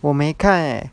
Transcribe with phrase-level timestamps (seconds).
[0.00, 0.90] 我没看诶